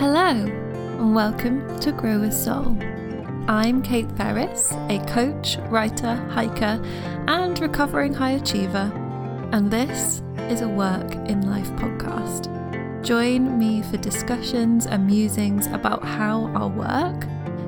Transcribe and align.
Hello, 0.00 0.30
and 0.30 1.14
welcome 1.14 1.78
to 1.80 1.92
Grow 1.92 2.20
With 2.20 2.32
Soul. 2.32 2.74
I'm 3.48 3.82
Kate 3.82 4.10
Ferris, 4.12 4.72
a 4.88 4.98
coach, 5.06 5.58
writer, 5.68 6.14
hiker, 6.30 6.82
and 7.28 7.60
recovering 7.60 8.14
high 8.14 8.30
achiever, 8.30 8.90
and 9.52 9.70
this 9.70 10.22
is 10.48 10.62
a 10.62 10.68
Work 10.70 11.12
in 11.28 11.50
Life 11.50 11.70
podcast. 11.72 12.48
Join 13.04 13.58
me 13.58 13.82
for 13.82 13.98
discussions 13.98 14.86
and 14.86 15.06
musings 15.06 15.66
about 15.66 16.02
how 16.02 16.46
our 16.54 16.68
work 16.68 17.20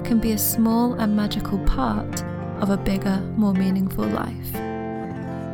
can 0.02 0.18
be 0.18 0.32
a 0.32 0.38
small 0.38 0.94
and 0.94 1.14
magical 1.14 1.58
part 1.66 2.24
of 2.62 2.70
a 2.70 2.78
bigger, 2.78 3.20
more 3.36 3.52
meaningful 3.52 4.06
life. 4.06 4.52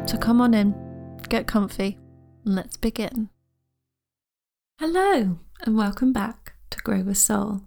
So 0.08 0.16
come 0.16 0.40
on 0.40 0.54
in, 0.54 0.76
get 1.28 1.48
comfy, 1.48 1.98
and 2.44 2.54
let's 2.54 2.76
begin. 2.76 3.30
Hello, 4.78 5.40
and 5.62 5.76
welcome 5.76 6.12
back 6.12 6.47
Grow 6.88 7.02
With 7.02 7.18
Soul. 7.18 7.60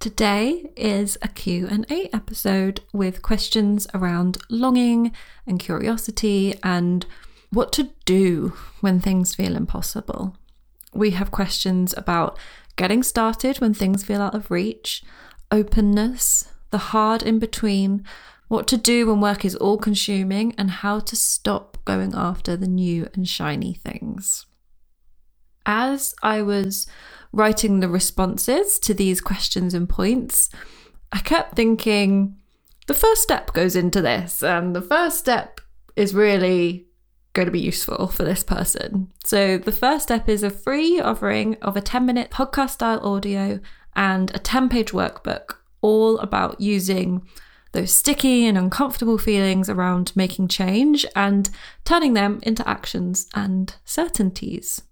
Today 0.00 0.72
is 0.76 1.16
a 1.22 1.28
Q&A 1.28 2.10
episode 2.12 2.80
with 2.92 3.22
questions 3.22 3.86
around 3.94 4.36
longing 4.50 5.12
and 5.46 5.60
curiosity 5.60 6.58
and 6.60 7.06
what 7.50 7.72
to 7.74 7.90
do 8.04 8.52
when 8.80 8.98
things 8.98 9.36
feel 9.36 9.54
impossible. 9.54 10.36
We 10.92 11.10
have 11.10 11.30
questions 11.30 11.94
about 11.96 12.36
getting 12.74 13.04
started 13.04 13.60
when 13.60 13.74
things 13.74 14.02
feel 14.02 14.20
out 14.20 14.34
of 14.34 14.50
reach, 14.50 15.04
openness, 15.52 16.48
the 16.70 16.78
hard 16.78 17.22
in 17.22 17.38
between, 17.38 18.04
what 18.48 18.66
to 18.66 18.76
do 18.76 19.06
when 19.06 19.20
work 19.20 19.44
is 19.44 19.54
all 19.54 19.78
consuming, 19.78 20.52
and 20.58 20.68
how 20.68 20.98
to 20.98 21.14
stop 21.14 21.78
going 21.84 22.12
after 22.12 22.56
the 22.56 22.66
new 22.66 23.08
and 23.14 23.28
shiny 23.28 23.74
things. 23.74 24.46
As 25.66 26.14
I 26.22 26.42
was 26.42 26.86
writing 27.32 27.80
the 27.80 27.88
responses 27.88 28.78
to 28.80 28.94
these 28.94 29.20
questions 29.20 29.74
and 29.74 29.88
points, 29.88 30.50
I 31.12 31.18
kept 31.18 31.56
thinking 31.56 32.36
the 32.86 32.94
first 32.94 33.22
step 33.22 33.52
goes 33.52 33.76
into 33.76 34.02
this, 34.02 34.42
and 34.42 34.74
the 34.74 34.82
first 34.82 35.18
step 35.18 35.60
is 35.94 36.14
really 36.14 36.86
going 37.32 37.46
to 37.46 37.52
be 37.52 37.60
useful 37.60 38.08
for 38.08 38.24
this 38.24 38.42
person. 38.42 39.10
So, 39.24 39.58
the 39.58 39.72
first 39.72 40.04
step 40.04 40.28
is 40.28 40.42
a 40.42 40.50
free 40.50 41.00
offering 41.00 41.56
of 41.62 41.76
a 41.76 41.80
10 41.80 42.04
minute 42.04 42.30
podcast 42.30 42.70
style 42.70 43.00
audio 43.00 43.60
and 43.94 44.34
a 44.34 44.38
10 44.38 44.68
page 44.68 44.92
workbook, 44.92 45.56
all 45.80 46.18
about 46.18 46.60
using 46.60 47.26
those 47.72 47.92
sticky 47.92 48.46
and 48.46 48.58
uncomfortable 48.58 49.16
feelings 49.16 49.68
around 49.70 50.12
making 50.14 50.48
change 50.48 51.06
and 51.16 51.48
turning 51.84 52.12
them 52.12 52.38
into 52.42 52.68
actions 52.68 53.28
and 53.34 53.76
certainties. 53.84 54.82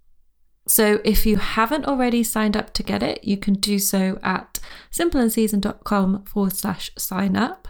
So, 0.70 1.00
if 1.04 1.26
you 1.26 1.38
haven't 1.38 1.86
already 1.86 2.22
signed 2.22 2.56
up 2.56 2.72
to 2.74 2.84
get 2.84 3.02
it, 3.02 3.24
you 3.24 3.36
can 3.36 3.54
do 3.54 3.80
so 3.80 4.20
at 4.22 4.60
simpleandseason.com 4.92 6.26
forward 6.26 6.54
slash 6.54 6.92
sign 6.96 7.36
up. 7.36 7.66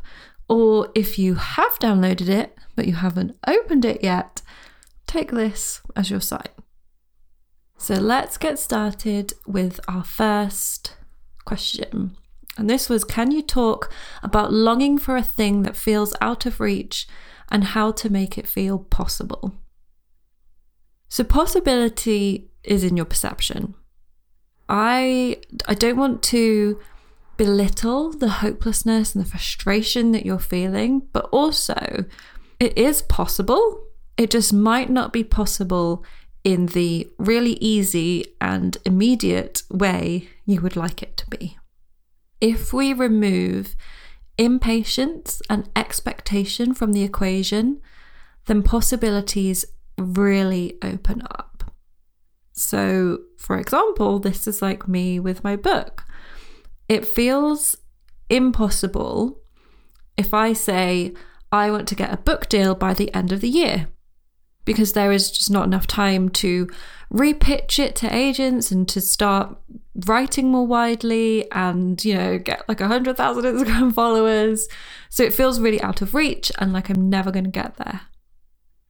Or 0.50 0.90
if 0.94 1.18
you 1.18 1.36
have 1.36 1.78
downloaded 1.78 2.28
it, 2.28 2.58
but 2.76 2.86
you 2.86 2.92
haven't 2.92 3.38
opened 3.46 3.86
it 3.86 4.04
yet, 4.04 4.42
take 5.06 5.30
this 5.30 5.80
as 5.96 6.10
your 6.10 6.20
sign. 6.20 6.50
So, 7.78 7.94
let's 7.94 8.36
get 8.36 8.58
started 8.58 9.32
with 9.46 9.80
our 9.88 10.04
first 10.04 10.94
question. 11.46 12.18
And 12.58 12.68
this 12.68 12.90
was 12.90 13.04
Can 13.04 13.30
you 13.30 13.40
talk 13.40 13.90
about 14.22 14.52
longing 14.52 14.98
for 14.98 15.16
a 15.16 15.22
thing 15.22 15.62
that 15.62 15.74
feels 15.74 16.14
out 16.20 16.44
of 16.44 16.60
reach 16.60 17.08
and 17.50 17.64
how 17.64 17.92
to 17.92 18.10
make 18.10 18.36
it 18.36 18.46
feel 18.46 18.78
possible? 18.78 19.54
So, 21.08 21.24
possibility 21.24 22.49
is 22.64 22.84
in 22.84 22.96
your 22.96 23.06
perception. 23.06 23.74
I, 24.68 25.38
I 25.66 25.74
don't 25.74 25.96
want 25.96 26.22
to 26.24 26.80
belittle 27.36 28.12
the 28.12 28.28
hopelessness 28.28 29.14
and 29.14 29.24
the 29.24 29.28
frustration 29.28 30.12
that 30.12 30.26
you're 30.26 30.38
feeling, 30.38 31.08
but 31.12 31.28
also 31.32 32.04
it 32.58 32.76
is 32.76 33.02
possible. 33.02 33.82
It 34.16 34.30
just 34.30 34.52
might 34.52 34.90
not 34.90 35.12
be 35.12 35.24
possible 35.24 36.04
in 36.44 36.66
the 36.66 37.08
really 37.18 37.54
easy 37.54 38.26
and 38.40 38.76
immediate 38.84 39.62
way 39.70 40.28
you 40.46 40.60
would 40.60 40.76
like 40.76 41.02
it 41.02 41.16
to 41.16 41.26
be. 41.28 41.56
If 42.40 42.72
we 42.72 42.92
remove 42.92 43.76
impatience 44.38 45.42
and 45.50 45.68
expectation 45.76 46.74
from 46.74 46.92
the 46.92 47.02
equation, 47.02 47.80
then 48.46 48.62
possibilities 48.62 49.64
really 49.98 50.78
open 50.82 51.22
up. 51.22 51.49
So, 52.60 53.20
for 53.38 53.58
example, 53.58 54.18
this 54.18 54.46
is 54.46 54.60
like 54.60 54.86
me 54.86 55.18
with 55.18 55.42
my 55.42 55.56
book. 55.56 56.04
It 56.88 57.06
feels 57.06 57.76
impossible 58.28 59.40
if 60.16 60.34
I 60.34 60.52
say, 60.52 61.14
I 61.50 61.70
want 61.70 61.88
to 61.88 61.94
get 61.94 62.12
a 62.12 62.18
book 62.18 62.48
deal 62.48 62.74
by 62.74 62.92
the 62.92 63.12
end 63.14 63.32
of 63.32 63.40
the 63.40 63.48
year 63.48 63.88
because 64.66 64.92
there 64.92 65.10
is 65.10 65.30
just 65.30 65.50
not 65.50 65.64
enough 65.64 65.86
time 65.86 66.28
to 66.28 66.68
repitch 67.12 67.78
it 67.78 67.96
to 67.96 68.14
agents 68.14 68.70
and 68.70 68.86
to 68.90 69.00
start 69.00 69.56
writing 70.06 70.50
more 70.50 70.66
widely 70.66 71.50
and 71.50 72.04
you 72.04 72.14
know 72.14 72.38
get 72.38 72.68
like 72.68 72.80
a 72.80 72.86
hundred 72.86 73.16
thousand 73.16 73.44
instagram 73.44 73.92
followers 73.92 74.68
so 75.08 75.24
it 75.24 75.34
feels 75.34 75.58
really 75.58 75.80
out 75.80 76.02
of 76.02 76.14
reach 76.14 76.52
and 76.58 76.72
like 76.72 76.88
i'm 76.88 77.10
never 77.10 77.32
going 77.32 77.44
to 77.44 77.50
get 77.50 77.76
there 77.78 78.02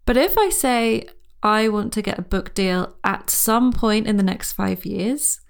but 0.05 0.19
if 0.19 0.37
i 0.37 0.51
say 0.51 1.07
i 1.43 1.69
want 1.69 1.93
to 1.93 2.03
get 2.03 2.19
a 2.19 2.23
book 2.23 2.55
deal 2.55 2.97
at 3.05 3.31
some 3.31 3.73
point 3.73 4.07
in 4.07 4.17
the 4.17 4.23
next 4.23 4.53
five 4.53 4.85
years 4.85 5.41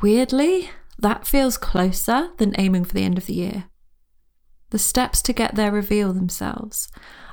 weirdly 0.00 0.70
that 0.98 1.26
feels 1.26 1.58
closer 1.58 2.30
than 2.38 2.54
aiming 2.58 2.84
for 2.84 2.94
the 2.94 3.04
end 3.04 3.18
of 3.18 3.26
the 3.26 3.34
year 3.34 3.64
the 4.70 4.78
steps 4.78 5.22
to 5.22 5.32
get 5.32 5.54
there 5.54 5.70
reveal 5.70 6.12
themselves 6.12 6.88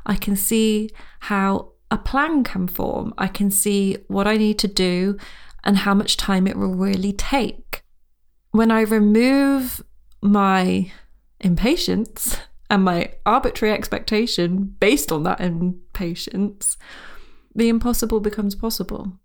i 0.05 0.15
can 0.15 0.35
see 0.35 0.89
how 1.21 1.73
a 1.93 1.97
plan 1.97 2.43
can 2.43 2.67
form. 2.67 3.13
I 3.19 3.27
can 3.27 3.51
see 3.51 3.97
what 4.07 4.25
I 4.25 4.35
need 4.35 4.57
to 4.59 4.67
do 4.67 5.15
and 5.63 5.77
how 5.77 5.93
much 5.93 6.17
time 6.17 6.47
it 6.47 6.57
will 6.57 6.73
really 6.73 7.13
take. 7.13 7.83
When 8.49 8.71
I 8.71 8.81
remove 8.81 9.83
my 10.19 10.91
impatience 11.39 12.37
and 12.67 12.83
my 12.83 13.13
arbitrary 13.27 13.75
expectation 13.75 14.75
based 14.79 15.11
on 15.11 15.21
that 15.23 15.39
impatience, 15.39 16.77
the 17.55 17.69
impossible 17.69 18.19
becomes 18.19 18.55
possible. 18.55 19.19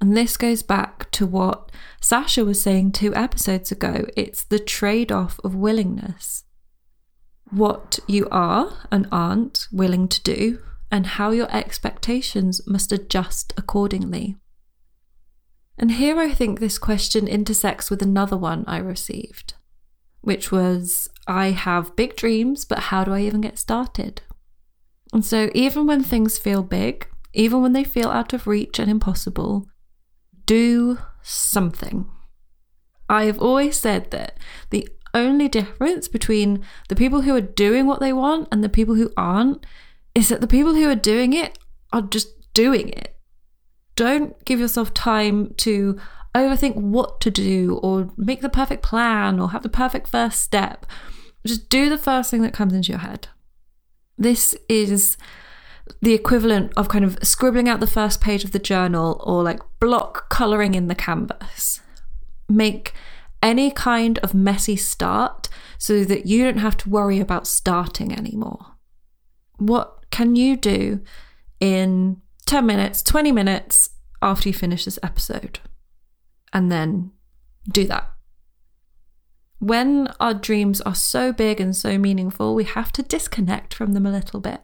And 0.00 0.16
this 0.16 0.36
goes 0.36 0.62
back 0.62 1.10
to 1.12 1.26
what 1.26 1.70
Sasha 2.00 2.44
was 2.44 2.60
saying 2.60 2.92
two 2.92 3.14
episodes 3.14 3.70
ago 3.70 4.06
it's 4.16 4.44
the 4.44 4.58
trade 4.58 5.12
off 5.12 5.38
of 5.44 5.54
willingness. 5.54 6.44
What 7.50 7.98
you 8.06 8.26
are 8.30 8.72
and 8.90 9.06
aren't 9.12 9.68
willing 9.70 10.08
to 10.08 10.22
do 10.22 10.60
and 10.90 11.06
how 11.06 11.30
your 11.30 11.54
expectations 11.54 12.66
must 12.66 12.92
adjust 12.92 13.52
accordingly. 13.56 14.36
And 15.78 15.92
here 15.92 16.18
I 16.18 16.32
think 16.32 16.60
this 16.60 16.78
question 16.78 17.28
intersects 17.28 17.90
with 17.90 18.02
another 18.02 18.36
one 18.36 18.64
I 18.66 18.78
received, 18.78 19.54
which 20.20 20.50
was 20.50 21.08
I 21.26 21.50
have 21.50 21.96
big 21.96 22.16
dreams, 22.16 22.64
but 22.64 22.78
how 22.78 23.04
do 23.04 23.12
I 23.12 23.20
even 23.20 23.40
get 23.40 23.58
started? 23.58 24.22
And 25.12 25.24
so, 25.24 25.50
even 25.54 25.86
when 25.86 26.02
things 26.02 26.38
feel 26.38 26.62
big, 26.62 27.08
even 27.32 27.62
when 27.62 27.72
they 27.72 27.84
feel 27.84 28.10
out 28.10 28.32
of 28.32 28.46
reach 28.46 28.78
and 28.78 28.90
impossible, 28.90 29.66
do 30.46 30.98
something. 31.22 32.06
I 33.08 33.24
have 33.24 33.40
always 33.40 33.76
said 33.76 34.10
that 34.10 34.38
the 34.70 34.88
only 35.14 35.48
difference 35.48 36.08
between 36.08 36.64
the 36.88 36.96
people 36.96 37.22
who 37.22 37.34
are 37.34 37.40
doing 37.40 37.86
what 37.86 38.00
they 38.00 38.12
want 38.12 38.48
and 38.52 38.62
the 38.62 38.68
people 38.68 38.94
who 38.94 39.12
aren't 39.16 39.66
is 40.14 40.28
that 40.28 40.40
the 40.40 40.46
people 40.46 40.74
who 40.74 40.88
are 40.88 40.94
doing 40.94 41.32
it 41.32 41.58
are 41.92 42.02
just 42.02 42.28
doing 42.54 42.88
it. 42.90 43.16
Don't 43.96 44.42
give 44.44 44.60
yourself 44.60 44.94
time 44.94 45.54
to 45.58 45.98
overthink 46.34 46.76
what 46.76 47.20
to 47.20 47.30
do 47.30 47.80
or 47.82 48.10
make 48.16 48.40
the 48.40 48.48
perfect 48.48 48.82
plan 48.82 49.40
or 49.40 49.50
have 49.50 49.62
the 49.62 49.68
perfect 49.68 50.08
first 50.08 50.40
step. 50.40 50.86
Just 51.44 51.68
do 51.68 51.88
the 51.88 51.98
first 51.98 52.30
thing 52.30 52.42
that 52.42 52.54
comes 52.54 52.72
into 52.72 52.92
your 52.92 53.00
head. 53.00 53.28
This 54.16 54.54
is 54.68 55.16
the 56.00 56.14
equivalent 56.14 56.72
of 56.76 56.88
kind 56.88 57.04
of 57.04 57.18
scribbling 57.22 57.68
out 57.68 57.80
the 57.80 57.86
first 57.86 58.20
page 58.20 58.44
of 58.44 58.52
the 58.52 58.58
journal 58.58 59.22
or 59.24 59.42
like 59.42 59.60
block 59.78 60.28
colouring 60.28 60.74
in 60.74 60.88
the 60.88 60.94
canvas. 60.94 61.80
Make 62.48 62.92
any 63.42 63.70
kind 63.70 64.18
of 64.18 64.34
messy 64.34 64.76
start 64.76 65.48
so 65.78 66.04
that 66.04 66.26
you 66.26 66.44
don't 66.44 66.58
have 66.58 66.76
to 66.78 66.90
worry 66.90 67.20
about 67.20 67.46
starting 67.46 68.16
anymore. 68.16 68.74
What 69.58 70.10
can 70.10 70.36
you 70.36 70.56
do 70.56 71.00
in 71.58 72.20
10 72.46 72.66
minutes, 72.66 73.02
20 73.02 73.32
minutes 73.32 73.90
after 74.20 74.48
you 74.48 74.52
finish 74.52 74.84
this 74.84 74.98
episode? 75.02 75.60
And 76.52 76.70
then 76.70 77.12
do 77.70 77.84
that. 77.86 78.10
When 79.58 80.08
our 80.18 80.34
dreams 80.34 80.80
are 80.80 80.94
so 80.94 81.32
big 81.32 81.60
and 81.60 81.76
so 81.76 81.98
meaningful, 81.98 82.54
we 82.54 82.64
have 82.64 82.92
to 82.92 83.02
disconnect 83.02 83.74
from 83.74 83.92
them 83.92 84.06
a 84.06 84.10
little 84.10 84.40
bit. 84.40 84.62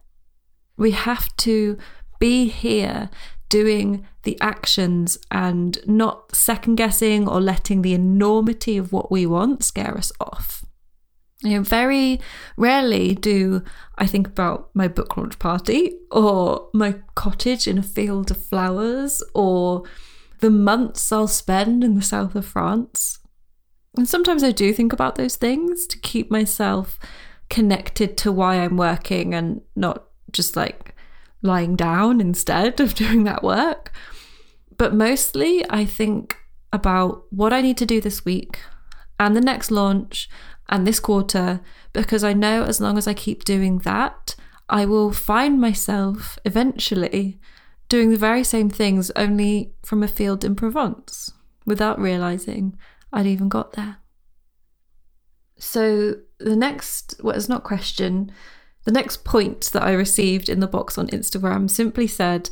We 0.77 0.93
have 0.93 1.35
to 1.39 1.79
be 2.19 2.49
here 2.49 3.11
doing 3.49 4.07
the 4.25 4.39
actions 4.41 5.19
and 5.31 5.79
not 5.87 6.35
second 6.35 6.77
guessing 6.77 7.29
or 7.29 7.41
letting 7.41 7.83
the 7.83 7.95
enormity 7.95 8.77
of 8.77 8.93
what 8.93 9.11
we 9.11 9.25
want 9.25 9.63
scare 9.63 9.97
us 9.97 10.13
off. 10.21 10.65
You 11.43 11.57
know, 11.57 11.63
very 11.63 12.21
rarely 12.57 13.15
do 13.15 13.63
I 13.97 14.07
think 14.07 14.27
about 14.27 14.71
my 14.75 14.89
book 14.89 15.17
launch 15.17 15.39
party 15.39 15.97
or 16.11 16.69
my 16.73 16.97
cottage 17.15 17.69
in 17.69 17.79
a 17.79 17.83
field 17.83 18.31
of 18.31 18.45
flowers 18.45 19.23
or 19.35 19.85
the 20.41 20.51
months 20.51 21.13
I'll 21.13 21.29
spend 21.29 21.85
in 21.85 21.95
the 21.95 22.03
south 22.03 22.35
of 22.35 22.47
France. 22.47 23.19
And 23.97 24.09
sometimes 24.09 24.43
I 24.43 24.51
do 24.51 24.73
think 24.73 24.93
about 24.93 25.15
those 25.15 25.37
things 25.37 25.87
to 25.87 25.99
keep 25.99 26.31
myself 26.31 26.99
connected 27.49 28.17
to 28.19 28.33
why 28.33 28.57
I'm 28.57 28.77
working 28.77 29.35
and 29.35 29.61
not 29.75 30.07
just 30.37 30.57
like 30.57 30.95
lying 31.43 31.77
down 31.77 32.21
instead 32.21 32.81
of 32.81 32.95
doing 33.03 33.25
that 33.25 33.43
work. 33.43 33.93
But 34.77 34.95
mostly, 34.95 35.65
I 35.71 35.85
think 35.85 36.37
about 36.73 37.25
what 37.31 37.53
I 37.53 37.63
need 37.63 37.79
to 37.79 37.87
do 37.87 38.01
this 38.01 38.25
week 38.25 38.61
and 39.19 39.35
the 39.35 39.41
next 39.41 39.71
launch 39.71 40.29
and 40.69 40.87
this 40.87 41.01
quarter 41.01 41.61
because 41.93 42.23
I 42.23 42.33
know 42.33 42.65
as 42.65 42.81
long 42.81 42.99
as 42.99 43.07
I 43.07 43.15
keep 43.15 43.45
doing 43.45 43.79
that, 43.79 44.35
I 44.69 44.85
will 44.85 45.13
find 45.13 45.61
myself 45.61 46.39
eventually 46.45 47.41
doing 47.89 48.11
the 48.11 48.19
very 48.19 48.43
same 48.43 48.69
things 48.69 49.11
only 49.15 49.73
from 49.83 50.03
a 50.03 50.09
field 50.09 50.45
in 50.45 50.57
Provence 50.57 51.33
without 51.65 52.01
realizing 52.01 52.77
I'd 53.13 53.27
even 53.27 53.49
got 53.49 53.75
there. 53.75 53.99
So, 55.59 56.17
the 56.39 56.57
next, 56.57 57.15
well, 57.23 57.35
it's 57.35 57.49
not 57.49 57.65
question, 57.65 58.31
the 58.87 58.93
next 58.93 59.25
point 59.25 59.71
that 59.73 59.83
I 59.83 59.93
received 59.93 60.49
in 60.49 60.61
the 60.61 60.69
box 60.69 60.97
on 60.97 61.09
Instagram 61.09 61.69
simply 61.69 62.07
said, 62.07 62.49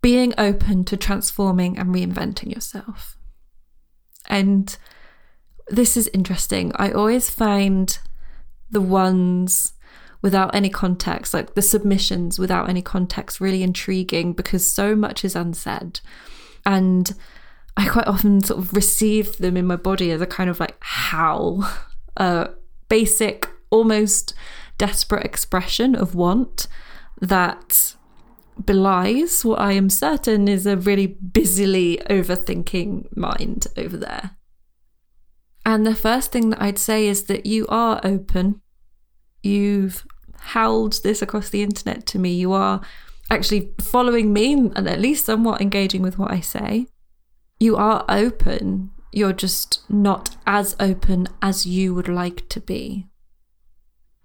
being 0.00 0.32
open 0.38 0.84
to 0.84 0.96
transforming 0.96 1.78
and 1.78 1.94
reinventing 1.94 2.52
yourself. 2.52 3.16
And 4.26 4.76
this 5.68 5.96
is 5.96 6.10
interesting. 6.14 6.72
I 6.76 6.90
always 6.90 7.28
find 7.28 7.98
the 8.70 8.80
ones 8.80 9.74
without 10.22 10.54
any 10.54 10.70
context, 10.70 11.34
like 11.34 11.54
the 11.54 11.60
submissions 11.60 12.38
without 12.38 12.70
any 12.70 12.80
context, 12.80 13.38
really 13.38 13.62
intriguing 13.62 14.32
because 14.32 14.66
so 14.66 14.96
much 14.96 15.22
is 15.22 15.36
unsaid. 15.36 16.00
And 16.64 17.12
I 17.76 17.88
quite 17.88 18.06
often 18.06 18.42
sort 18.42 18.60
of 18.60 18.72
receive 18.72 19.36
them 19.36 19.54
in 19.58 19.66
my 19.66 19.76
body 19.76 20.10
as 20.12 20.22
a 20.22 20.26
kind 20.26 20.48
of 20.48 20.60
like 20.60 20.76
howl, 20.80 21.70
a 22.16 22.50
basic, 22.88 23.46
almost 23.68 24.34
desperate 24.78 25.24
expression 25.24 25.94
of 25.94 26.14
want 26.14 26.66
that 27.20 27.94
belies 28.62 29.44
what 29.44 29.60
I 29.60 29.72
am 29.72 29.90
certain 29.90 30.48
is 30.48 30.66
a 30.66 30.76
really 30.76 31.06
busily 31.06 32.00
overthinking 32.08 33.16
mind 33.16 33.66
over 33.76 33.96
there. 33.96 34.30
And 35.66 35.86
the 35.86 35.94
first 35.94 36.30
thing 36.30 36.50
that 36.50 36.62
I'd 36.62 36.78
say 36.78 37.06
is 37.06 37.24
that 37.24 37.46
you 37.46 37.66
are 37.68 38.00
open. 38.04 38.60
You've 39.42 40.06
howled 40.38 41.02
this 41.02 41.22
across 41.22 41.48
the 41.48 41.62
internet 41.62 42.06
to 42.06 42.18
me. 42.18 42.34
You 42.34 42.52
are 42.52 42.82
actually 43.30 43.72
following 43.80 44.32
me 44.32 44.52
and 44.52 44.86
at 44.88 45.00
least 45.00 45.24
somewhat 45.24 45.60
engaging 45.60 46.02
with 46.02 46.18
what 46.18 46.30
I 46.30 46.40
say. 46.40 46.86
You 47.58 47.76
are 47.76 48.04
open. 48.08 48.90
You're 49.10 49.32
just 49.32 49.88
not 49.88 50.36
as 50.46 50.76
open 50.78 51.28
as 51.40 51.64
you 51.64 51.94
would 51.94 52.08
like 52.08 52.48
to 52.50 52.60
be. 52.60 53.06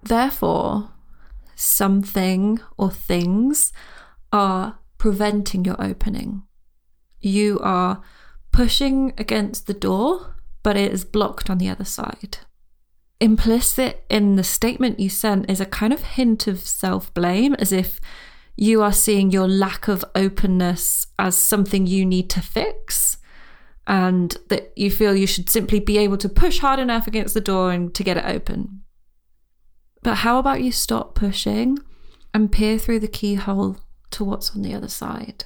Therefore, 0.02 0.92
something 1.56 2.60
or 2.78 2.90
things 2.90 3.74
are 4.32 4.80
preventing 4.98 5.66
your 5.66 5.82
opening. 5.82 6.44
You 7.20 7.60
are 7.62 8.02
pushing 8.52 9.14
against 9.18 9.68
the 9.68 9.74
door, 9.74 10.36
but 10.64 10.78
it 10.78 10.92
is 10.92 11.06
blocked 11.06 11.50
on 11.50 11.58
the 11.58 11.70
other 11.70 11.86
side. 11.86 12.40
Implicit 13.20 14.06
in 14.10 14.38
the 14.38 14.44
statement 14.44 15.00
you 15.00 15.10
sent 15.10 15.50
is 15.50 15.60
a 15.60 15.66
kind 15.66 15.92
of 15.92 16.04
hint 16.04 16.48
of 16.48 16.60
self 16.60 17.14
blame, 17.14 17.54
as 17.56 17.72
if 17.74 18.00
you 18.56 18.82
are 18.82 18.94
seeing 18.94 19.32
your 19.32 19.48
lack 19.48 19.88
of 19.88 20.06
openness 20.16 21.08
as 21.18 21.38
something 21.38 21.86
you 21.86 22.06
need 22.06 22.30
to 22.30 22.42
fix, 22.42 23.18
and 23.88 24.38
that 24.48 24.72
you 24.78 24.90
feel 24.90 25.16
you 25.16 25.28
should 25.28 25.50
simply 25.50 25.80
be 25.80 25.98
able 25.98 26.18
to 26.18 26.30
push 26.30 26.60
hard 26.60 26.80
enough 26.80 27.08
against 27.08 27.34
the 27.34 27.42
door 27.42 27.72
and 27.72 27.94
to 27.96 28.04
get 28.04 28.18
it 28.18 28.26
open. 28.26 28.82
But 30.02 30.16
how 30.16 30.40
about 30.40 30.62
you 30.62 30.72
stop 30.72 31.16
pushing 31.16 31.80
and 32.34 32.52
peer 32.52 32.78
through 32.78 33.00
the 33.00 33.08
keyhole 33.08 33.78
to 34.12 34.24
what's 34.24 34.56
on 34.56 34.62
the 34.62 34.74
other 34.74 34.88
side? 34.88 35.46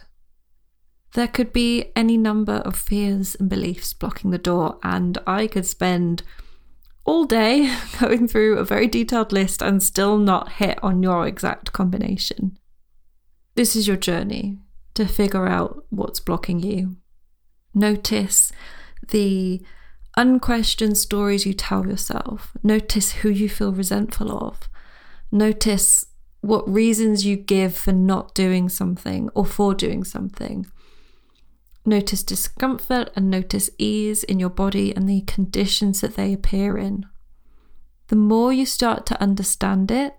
There 1.14 1.28
could 1.28 1.54
be 1.54 1.92
any 1.96 2.18
number 2.18 2.56
of 2.56 2.76
fears 2.76 3.36
and 3.36 3.50
beliefs 3.50 3.94
blocking 3.94 4.32
the 4.32 4.38
door, 4.38 4.80
and 4.84 5.18
I 5.28 5.48
could 5.48 5.66
spend 5.66 6.24
all 7.06 7.26
day 7.26 7.76
going 8.00 8.28
through 8.28 8.58
a 8.58 8.66
very 8.66 8.88
detailed 8.88 9.32
list 9.32 9.62
and 9.62 9.82
still 9.82 10.18
not 10.18 10.54
hit 10.54 10.80
on 10.84 11.04
your 11.04 11.28
exact 11.28 11.72
combination. 11.72 12.58
This 13.56 13.76
is 13.76 13.88
your 13.88 13.98
journey 13.98 14.58
to 14.96 15.06
figure 15.06 15.48
out 15.48 15.86
what's 15.90 16.20
blocking 16.20 16.60
you. 16.60 16.98
Notice 17.74 18.52
the 19.10 19.62
unquestioned 20.16 20.98
stories 20.98 21.46
you 21.46 21.54
tell 21.54 21.88
yourself. 21.88 22.52
Notice 22.64 23.12
who 23.14 23.30
you 23.30 23.50
feel 23.50 23.72
resentful 23.72 24.32
of. 24.32 24.70
Notice 25.32 26.06
what 26.42 26.70
reasons 26.70 27.26
you 27.26 27.38
give 27.38 27.76
for 27.76 27.94
not 27.94 28.36
doing 28.36 28.70
something 28.70 29.30
or 29.34 29.46
for 29.46 29.74
doing 29.74 30.04
something. 30.04 30.66
Notice 31.86 32.24
discomfort 32.24 33.10
and 33.16 33.30
notice 33.30 33.70
ease 33.78 34.24
in 34.24 34.40
your 34.40 34.50
body 34.50 34.96
and 34.96 35.08
the 35.08 35.22
conditions 35.22 36.02
that 36.02 36.16
they 36.16 36.32
appear 36.34 36.78
in. 36.78 37.06
The 38.08 38.16
more 38.16 38.54
you 38.54 38.66
start 38.66 39.06
to 39.08 39.22
understand 39.22 39.90
it, 39.92 40.16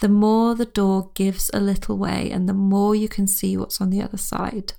the 0.00 0.08
more 0.08 0.54
the 0.54 0.66
door 0.66 1.10
gives 1.14 1.50
a 1.54 1.60
little 1.60 1.96
way 1.96 2.30
and 2.30 2.48
the 2.48 2.54
more 2.54 2.94
you 2.94 3.08
can 3.08 3.26
see 3.26 3.56
what's 3.56 3.80
on 3.80 3.90
the 3.90 4.02
other 4.02 4.16
side. 4.18 4.74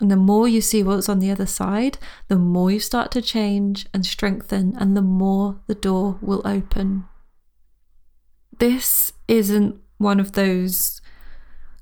And 0.00 0.10
the 0.10 0.16
more 0.16 0.48
you 0.48 0.60
see 0.60 0.82
what's 0.82 1.08
on 1.08 1.18
the 1.18 1.30
other 1.30 1.46
side, 1.46 1.98
the 2.28 2.38
more 2.38 2.70
you 2.70 2.80
start 2.80 3.10
to 3.12 3.22
change 3.22 3.86
and 3.92 4.04
strengthen, 4.04 4.74
and 4.78 4.96
the 4.96 5.02
more 5.02 5.60
the 5.66 5.74
door 5.74 6.18
will 6.22 6.42
open. 6.44 7.04
This 8.58 9.12
isn't 9.28 9.76
one 9.98 10.18
of 10.18 10.32
those 10.32 11.00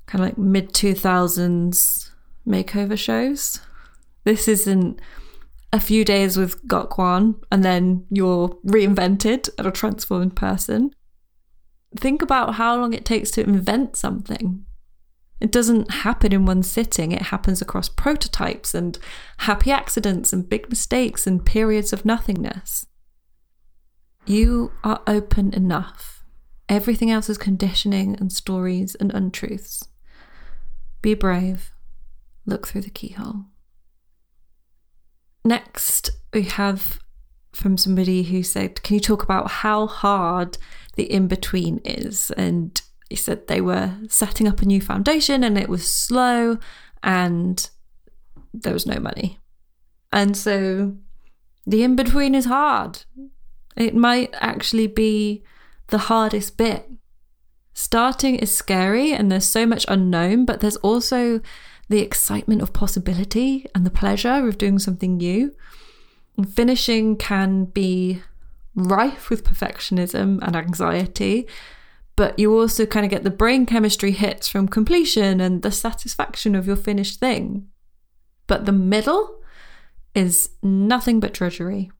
kind 0.05 0.23
of 0.23 0.29
like 0.29 0.37
mid 0.37 0.73
2000s 0.73 2.11
makeover 2.45 2.97
shows. 2.97 3.61
This 4.25 4.47
isn't 4.47 4.99
a 5.71 5.79
few 5.79 6.03
days 6.03 6.35
with 6.35 6.65
Gok 6.67 6.97
Wan 6.97 7.35
and 7.51 7.63
then 7.63 8.05
you're 8.09 8.49
reinvented 8.65 9.49
and 9.57 9.67
a 9.67 9.71
transformed 9.71 10.35
person. 10.35 10.91
Think 11.95 12.21
about 12.21 12.55
how 12.55 12.75
long 12.75 12.93
it 12.93 13.05
takes 13.05 13.31
to 13.31 13.43
invent 13.43 13.95
something. 13.95 14.65
It 15.39 15.51
doesn't 15.51 15.91
happen 15.91 16.33
in 16.33 16.45
one 16.45 16.63
sitting, 16.63 17.11
it 17.11 17.23
happens 17.23 17.61
across 17.61 17.87
prototypes 17.87 18.73
and 18.73 18.97
happy 19.37 19.71
accidents 19.71 20.33
and 20.33 20.49
big 20.49 20.69
mistakes 20.69 21.25
and 21.25 21.45
periods 21.45 21.93
of 21.93 22.05
nothingness. 22.05 22.85
You 24.25 24.71
are 24.83 25.01
open 25.07 25.53
enough. 25.53 26.23
Everything 26.67 27.09
else 27.09 27.29
is 27.29 27.37
conditioning 27.37 28.15
and 28.19 28.31
stories 28.31 28.95
and 28.95 29.11
untruths. 29.13 29.87
Be 31.01 31.13
brave. 31.13 31.71
Look 32.45 32.67
through 32.67 32.81
the 32.81 32.89
keyhole. 32.89 33.45
Next, 35.45 36.11
we 36.33 36.43
have 36.43 36.99
from 37.53 37.77
somebody 37.77 38.23
who 38.23 38.43
said, 38.43 38.83
Can 38.83 38.95
you 38.95 38.99
talk 38.99 39.23
about 39.23 39.49
how 39.49 39.87
hard 39.87 40.57
the 40.95 41.11
in 41.11 41.27
between 41.27 41.79
is? 41.79 42.29
And 42.31 42.79
he 43.09 43.15
said 43.15 43.47
they 43.47 43.61
were 43.61 43.95
setting 44.07 44.47
up 44.47 44.61
a 44.61 44.65
new 44.65 44.79
foundation 44.79 45.43
and 45.43 45.57
it 45.57 45.67
was 45.67 45.91
slow 45.91 46.57
and 47.01 47.69
there 48.53 48.73
was 48.73 48.85
no 48.85 48.99
money. 48.99 49.39
And 50.11 50.37
so 50.37 50.95
the 51.65 51.83
in 51.83 51.95
between 51.95 52.35
is 52.35 52.45
hard. 52.45 53.03
It 53.75 53.95
might 53.95 54.33
actually 54.39 54.87
be 54.87 55.43
the 55.87 55.97
hardest 55.97 56.57
bit. 56.57 56.89
Starting 57.73 58.35
is 58.35 58.55
scary 58.55 59.11
and 59.11 59.31
there's 59.31 59.45
so 59.45 59.65
much 59.65 59.85
unknown, 59.87 60.45
but 60.45 60.59
there's 60.59 60.75
also 60.77 61.41
the 61.87 61.99
excitement 61.99 62.61
of 62.61 62.73
possibility 62.73 63.65
and 63.73 63.85
the 63.85 63.91
pleasure 63.91 64.47
of 64.47 64.57
doing 64.57 64.77
something 64.77 65.17
new. 65.17 65.55
And 66.37 66.51
finishing 66.51 67.15
can 67.15 67.65
be 67.65 68.21
rife 68.75 69.29
with 69.29 69.43
perfectionism 69.43 70.39
and 70.43 70.55
anxiety 70.55 71.47
but 72.19 72.37
you 72.37 72.53
also 72.53 72.85
kind 72.85 73.05
of 73.05 73.09
get 73.09 73.23
the 73.23 73.29
brain 73.29 73.65
chemistry 73.65 74.11
hits 74.11 74.49
from 74.49 74.67
completion 74.67 75.39
and 75.39 75.61
the 75.61 75.71
satisfaction 75.71 76.53
of 76.53 76.67
your 76.67 76.75
finished 76.75 77.17
thing. 77.17 77.69
But 78.45 78.65
the 78.65 78.73
middle 78.73 79.39
is 80.13 80.49
nothing 80.61 81.21
but 81.21 81.31
drudgery. 81.31 81.91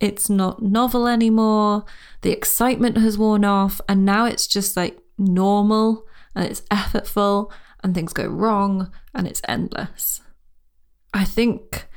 It's 0.00 0.28
not 0.28 0.62
novel 0.62 1.06
anymore. 1.06 1.86
The 2.20 2.30
excitement 2.30 2.98
has 2.98 3.16
worn 3.16 3.42
off, 3.42 3.80
and 3.88 4.04
now 4.04 4.26
it's 4.26 4.46
just 4.46 4.76
like 4.76 4.98
normal 5.16 6.04
and 6.34 6.44
it's 6.44 6.60
effortful 6.70 7.50
and 7.82 7.94
things 7.94 8.12
go 8.12 8.26
wrong 8.26 8.92
and 9.14 9.26
it's 9.26 9.40
endless. 9.48 10.20
I 11.14 11.24
think 11.24 11.88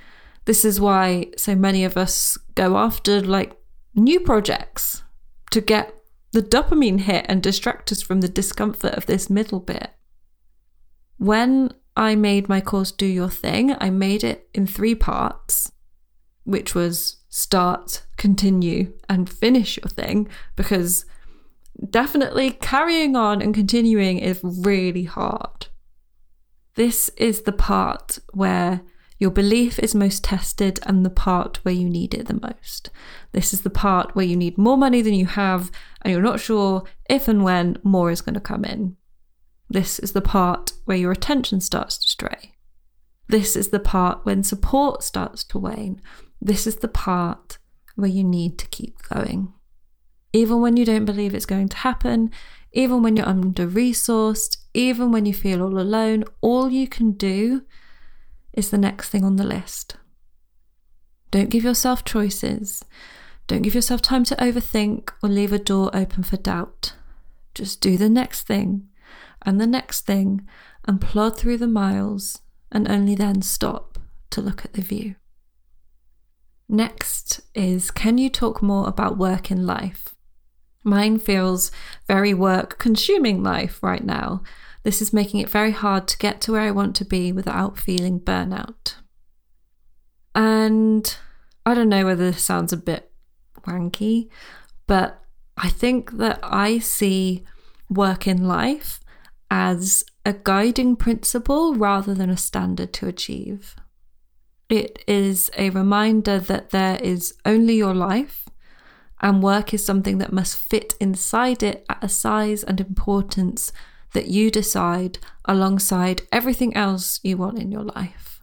this 0.46 0.64
is 0.64 0.80
why 0.80 1.32
so 1.36 1.56
many 1.56 1.84
of 1.84 1.98
us 1.98 2.38
go 2.56 2.78
after 2.78 3.20
like 3.20 3.58
new 3.94 4.22
projects 4.22 5.04
to 5.50 5.60
get 5.60 6.01
the 6.32 6.42
dopamine 6.42 7.02
hit 7.02 7.26
and 7.28 7.44
distract 7.44 7.92
us 7.92 8.02
from 8.02 8.22
the 8.22 8.30
discomfort 8.30 8.94
of 8.94 9.06
this 9.06 9.30
middle 9.30 9.60
bit. 9.60 9.92
When 11.18 11.74
I 11.96 12.16
made 12.16 12.50
my 12.50 12.62
course 12.62 12.92
Do 12.92 13.06
Your 13.06 13.30
Thing, 13.30 13.76
I 13.80 13.90
made 13.90 14.24
it 14.24 14.50
in 14.54 14.66
three 14.66 14.96
parts, 14.96 15.72
which 16.44 16.74
was 16.74 17.18
start, 17.30 18.06
continue, 18.18 18.94
and 19.10 19.30
finish 19.30 19.78
your 19.78 19.90
thing, 19.90 20.28
because 20.56 21.06
definitely 21.90 22.52
carrying 22.52 23.16
on 23.16 23.42
and 23.42 23.54
continuing 23.54 24.20
is 24.20 24.40
really 24.44 25.04
hard. 25.04 25.68
This 26.76 27.10
is 27.18 27.42
the 27.42 27.52
part 27.52 28.20
where 28.34 28.82
your 29.22 29.30
belief 29.30 29.78
is 29.78 29.94
most 29.94 30.24
tested 30.24 30.80
and 30.88 31.06
the 31.06 31.10
part 31.12 31.58
where 31.58 31.76
you 31.76 31.88
need 31.88 32.16
it 32.16 32.26
the 32.26 32.40
most. 32.42 32.90
This 33.34 33.54
is 33.54 33.62
the 33.62 33.70
part 33.70 34.16
where 34.16 34.26
you 34.26 34.36
need 34.36 34.58
more 34.58 34.78
money 34.78 35.04
than 35.04 35.14
you 35.14 35.28
have 35.28 35.72
and 36.02 36.12
you're 36.12 36.24
not 36.24 36.40
sure 36.40 36.86
if 37.08 37.28
and 37.28 37.44
when 37.44 37.78
more 37.84 38.10
is 38.10 38.22
going 38.22 38.34
to 38.34 38.40
come 38.40 38.66
in. 38.66 38.98
This 39.70 40.00
is 40.00 40.14
the 40.14 40.24
part 40.24 40.72
where 40.86 40.98
your 40.98 41.12
attention 41.12 41.62
starts 41.62 42.00
to 42.00 42.10
stray. 42.10 42.54
This 43.28 43.56
is 43.56 43.70
the 43.70 43.80
part 43.80 44.26
when 44.26 44.42
support 44.42 45.04
starts 45.04 45.44
to 45.46 45.60
wane. 45.60 46.02
This 46.42 46.66
is 46.66 46.78
the 46.78 46.88
part 46.88 47.60
where 47.94 48.10
you 48.10 48.24
need 48.24 48.58
to 48.58 48.68
keep 48.70 49.08
going. 49.08 49.54
Even 50.34 50.62
when 50.62 50.78
you 50.78 50.84
don't 50.84 51.06
believe 51.06 51.36
it's 51.36 51.46
going 51.46 51.70
to 51.70 51.78
happen, 51.78 52.32
even 52.74 53.04
when 53.04 53.16
you're 53.16 53.30
under 53.30 53.68
resourced, 53.68 54.58
even 54.74 55.12
when 55.12 55.28
you 55.28 55.34
feel 55.36 55.62
all 55.62 55.78
alone, 55.78 56.24
all 56.42 56.72
you 56.72 56.88
can 56.88 57.12
do 57.12 57.62
is 58.54 58.70
the 58.70 58.78
next 58.78 59.10
thing 59.10 59.24
on 59.24 59.36
the 59.38 59.44
list. 59.44 59.96
Don't 61.32 61.50
give 61.50 61.64
yourself 61.64 62.04
choices. 62.04 62.84
Don't 63.48 63.62
give 63.62 63.76
yourself 63.76 64.02
time 64.02 64.24
to 64.26 64.36
overthink 64.36 65.10
or 65.24 65.30
leave 65.30 65.54
a 65.54 65.60
door 65.60 65.90
open 65.94 66.24
for 66.24 66.38
doubt. 66.38 66.94
Just 67.56 67.82
do 67.82 67.98
the 67.98 68.10
next 68.10 68.44
thing 68.44 68.88
and 69.42 69.60
the 69.60 69.68
next 69.68 70.06
thing 70.06 70.48
and 70.86 71.02
plod 71.02 71.38
through 71.38 71.58
the 71.58 71.68
miles 71.68 72.42
and 72.72 72.90
only 72.90 73.16
then 73.16 73.42
stop 73.42 74.00
to 74.30 74.42
look 74.42 74.66
at 74.66 74.74
the 74.74 74.82
view. 74.82 75.16
Next 76.70 77.42
is 77.54 77.92
Can 77.92 78.18
you 78.18 78.30
talk 78.30 78.62
more 78.62 78.88
about 78.88 79.18
work 79.18 79.52
in 79.52 79.66
life? 79.66 80.16
Mine 80.84 81.20
feels 81.20 81.72
very 82.08 82.34
work 82.34 82.80
consuming 82.80 83.44
life 83.44 83.84
right 83.84 84.04
now. 84.04 84.42
This 84.84 85.02
is 85.02 85.14
making 85.14 85.42
it 85.42 85.50
very 85.50 85.72
hard 85.72 86.08
to 86.08 86.18
get 86.18 86.42
to 86.42 86.54
where 86.54 86.62
I 86.62 86.72
want 86.72 86.96
to 86.98 87.06
be 87.06 87.32
without 87.32 87.78
feeling 87.78 88.20
burnout. 88.20 88.96
And 90.34 91.16
I 91.66 91.74
don't 91.74 91.90
know 91.90 92.06
whether 92.06 92.32
this 92.32 92.44
sounds 92.44 92.74
a 92.74 92.78
bit 92.78 93.12
wanky, 93.68 94.30
but 94.88 95.22
I 95.58 95.70
think 95.70 96.14
that 96.14 96.40
I 96.42 96.80
see 96.80 97.44
work 97.90 98.26
in 98.28 98.48
life 98.48 99.00
as 99.52 100.04
a 100.26 100.34
guiding 100.34 100.96
principle 100.96 101.76
rather 101.76 102.14
than 102.14 102.30
a 102.30 102.38
standard 102.38 102.94
to 102.94 103.08
achieve. 103.08 103.76
It 104.70 105.04
is 105.06 105.52
a 105.58 105.70
reminder 105.70 106.40
that 106.40 106.70
there 106.70 106.96
is 107.04 107.34
only 107.46 107.76
your 107.76 107.94
life, 107.94 108.48
and 109.20 109.44
work 109.44 109.74
is 109.74 109.86
something 109.86 110.18
that 110.20 110.34
must 110.34 110.58
fit 110.58 110.96
inside 111.00 111.62
it 111.62 111.86
at 111.90 112.04
a 112.04 112.10
size 112.10 112.64
and 112.64 112.80
importance 112.80 113.72
that 114.14 114.28
you 114.28 114.52
decide 114.52 115.20
alongside 115.46 116.24
everything 116.32 116.76
else 116.76 117.20
you 117.24 117.38
want 117.38 117.60
in 117.60 117.72
your 117.72 117.84
life. 117.84 118.42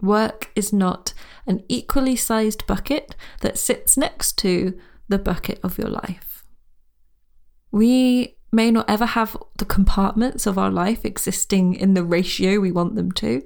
Work 0.00 0.50
is 0.56 0.72
not 0.72 1.14
an 1.46 1.62
equally 1.68 2.16
sized 2.16 2.66
bucket 2.66 3.14
that 3.40 3.58
sits 3.58 3.96
next 3.96 4.36
to 4.38 4.78
the 5.08 5.18
bucket 5.18 5.60
of 5.62 5.78
your 5.78 5.88
life. 5.88 6.42
We 7.70 8.36
may 8.52 8.70
not 8.70 8.88
ever 8.90 9.06
have 9.06 9.36
the 9.56 9.64
compartments 9.64 10.46
of 10.46 10.58
our 10.58 10.70
life 10.70 11.04
existing 11.04 11.74
in 11.74 11.94
the 11.94 12.04
ratio 12.04 12.60
we 12.60 12.72
want 12.72 12.96
them 12.96 13.12
to. 13.12 13.42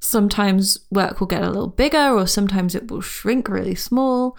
Sometimes 0.00 0.78
work 0.90 1.20
will 1.20 1.26
get 1.26 1.42
a 1.42 1.48
little 1.48 1.68
bigger, 1.68 2.10
or 2.10 2.26
sometimes 2.26 2.74
it 2.74 2.90
will 2.90 3.00
shrink 3.00 3.48
really 3.48 3.74
small. 3.74 4.36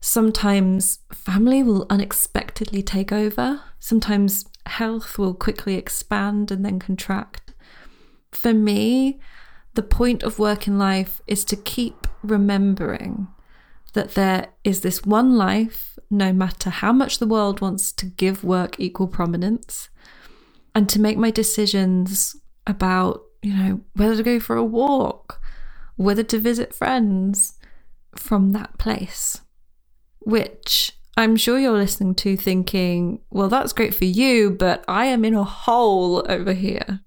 Sometimes 0.00 1.00
family 1.12 1.62
will 1.62 1.86
unexpectedly 1.90 2.82
take 2.82 3.12
over. 3.12 3.60
Sometimes 3.78 4.44
health 4.66 5.18
will 5.18 5.34
quickly 5.34 5.74
expand 5.74 6.50
and 6.50 6.64
then 6.64 6.78
contract. 6.78 7.52
For 8.32 8.52
me, 8.52 9.20
the 9.74 9.82
point 9.82 10.22
of 10.22 10.38
work 10.38 10.66
in 10.66 10.78
life 10.78 11.20
is 11.26 11.44
to 11.46 11.56
keep 11.56 12.06
remembering 12.22 13.28
that 13.92 14.14
there 14.14 14.48
is 14.62 14.82
this 14.82 15.04
one 15.04 15.36
life, 15.36 15.98
no 16.10 16.32
matter 16.32 16.70
how 16.70 16.92
much 16.92 17.18
the 17.18 17.26
world 17.26 17.60
wants 17.60 17.92
to 17.92 18.06
give 18.06 18.44
work 18.44 18.78
equal 18.78 19.08
prominence, 19.08 19.88
and 20.74 20.88
to 20.88 21.00
make 21.00 21.18
my 21.18 21.30
decisions 21.30 22.36
about, 22.66 23.22
you 23.42 23.54
know, 23.54 23.80
whether 23.94 24.16
to 24.16 24.22
go 24.22 24.38
for 24.38 24.56
a 24.56 24.64
walk, 24.64 25.40
whether 25.96 26.22
to 26.22 26.38
visit 26.38 26.74
friends 26.74 27.54
from 28.16 28.52
that 28.52 28.78
place, 28.78 29.40
which 30.20 30.92
I'm 31.20 31.36
sure 31.36 31.58
you're 31.58 31.76
listening 31.76 32.14
to 32.14 32.34
thinking, 32.34 33.20
well, 33.28 33.50
that's 33.50 33.74
great 33.74 33.94
for 33.94 34.06
you, 34.06 34.52
but 34.52 34.82
I 34.88 35.04
am 35.04 35.22
in 35.22 35.34
a 35.34 35.44
hole 35.44 36.24
over 36.26 36.54
here. 36.54 37.00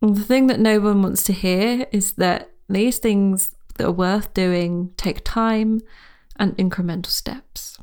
And 0.00 0.16
the 0.16 0.22
thing 0.22 0.46
that 0.46 0.60
no 0.60 0.78
one 0.78 1.02
wants 1.02 1.24
to 1.24 1.32
hear 1.32 1.88
is 1.90 2.12
that 2.12 2.52
these 2.68 2.98
things 2.98 3.50
that 3.78 3.86
are 3.88 3.90
worth 3.90 4.32
doing 4.32 4.92
take 4.96 5.24
time 5.24 5.80
and 6.36 6.56
incremental 6.56 7.06
steps. 7.06 7.80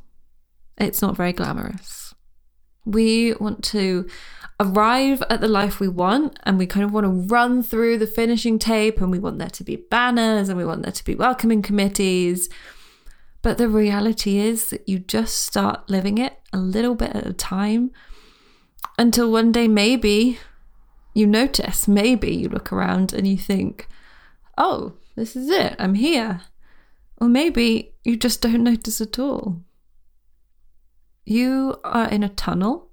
It's 0.77 1.01
not 1.01 1.17
very 1.17 1.33
glamorous. 1.33 2.15
We 2.85 3.33
want 3.33 3.61
to 3.65 4.07
arrive 4.61 5.21
at 5.29 5.41
the 5.41 5.49
life 5.49 5.81
we 5.81 5.89
want 5.89 6.39
and 6.43 6.57
we 6.57 6.67
kind 6.67 6.85
of 6.85 6.93
want 6.93 7.03
to 7.03 7.33
run 7.33 7.63
through 7.63 7.97
the 7.97 8.07
finishing 8.07 8.59
tape 8.59 9.01
and 9.01 9.11
we 9.11 9.19
want 9.19 9.39
there 9.39 9.49
to 9.49 9.65
be 9.65 9.75
banners 9.75 10.47
and 10.47 10.57
we 10.57 10.63
want 10.63 10.83
there 10.83 10.93
to 10.93 11.03
be 11.03 11.15
welcoming 11.15 11.61
committees. 11.61 12.47
But 13.41 13.57
the 13.57 13.69
reality 13.69 14.37
is 14.37 14.69
that 14.69 14.87
you 14.87 14.99
just 14.99 15.39
start 15.39 15.89
living 15.89 16.17
it 16.17 16.39
a 16.51 16.57
little 16.57 16.95
bit 16.95 17.15
at 17.15 17.25
a 17.25 17.33
time 17.33 17.91
until 18.97 19.31
one 19.31 19.51
day 19.51 19.67
maybe 19.67 20.39
you 21.13 21.25
notice, 21.25 21.87
maybe 21.87 22.35
you 22.35 22.49
look 22.49 22.71
around 22.71 23.13
and 23.13 23.27
you 23.27 23.37
think, 23.37 23.87
oh, 24.57 24.93
this 25.15 25.35
is 25.35 25.49
it, 25.49 25.75
I'm 25.79 25.95
here. 25.95 26.41
Or 27.17 27.27
maybe 27.27 27.93
you 28.03 28.17
just 28.17 28.41
don't 28.41 28.63
notice 28.63 29.01
at 29.01 29.17
all. 29.17 29.61
You 31.25 31.77
are 31.83 32.09
in 32.09 32.23
a 32.23 32.29
tunnel, 32.29 32.89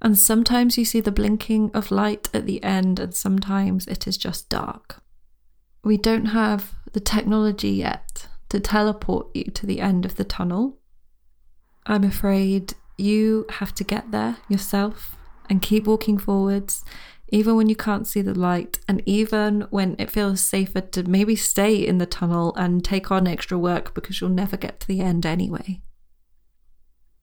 and 0.00 0.18
sometimes 0.18 0.76
you 0.76 0.84
see 0.84 1.00
the 1.00 1.12
blinking 1.12 1.70
of 1.72 1.90
light 1.90 2.28
at 2.34 2.46
the 2.46 2.62
end, 2.62 2.98
and 2.98 3.14
sometimes 3.14 3.86
it 3.86 4.06
is 4.06 4.16
just 4.16 4.48
dark. 4.48 5.02
We 5.82 5.96
don't 5.96 6.26
have 6.26 6.74
the 6.92 7.00
technology 7.00 7.70
yet 7.70 8.03
to 8.54 8.60
teleport 8.60 9.26
you 9.34 9.44
to 9.44 9.66
the 9.66 9.80
end 9.80 10.04
of 10.04 10.14
the 10.14 10.24
tunnel. 10.24 10.78
I'm 11.86 12.04
afraid 12.04 12.74
you 12.96 13.46
have 13.50 13.74
to 13.74 13.84
get 13.84 14.12
there 14.12 14.36
yourself 14.48 15.16
and 15.50 15.60
keep 15.60 15.86
walking 15.86 16.18
forwards 16.18 16.84
even 17.28 17.56
when 17.56 17.68
you 17.68 17.74
can't 17.74 18.06
see 18.06 18.22
the 18.22 18.38
light, 18.38 18.78
and 18.86 19.02
even 19.06 19.62
when 19.70 19.96
it 19.98 20.08
feels 20.08 20.40
safer 20.40 20.80
to 20.80 21.02
maybe 21.02 21.34
stay 21.34 21.74
in 21.74 21.98
the 21.98 22.06
tunnel 22.06 22.54
and 22.54 22.84
take 22.84 23.10
on 23.10 23.26
extra 23.26 23.58
work 23.58 23.92
because 23.92 24.20
you'll 24.20 24.30
never 24.30 24.56
get 24.56 24.78
to 24.78 24.86
the 24.86 25.00
end 25.00 25.26
anyway. 25.26 25.80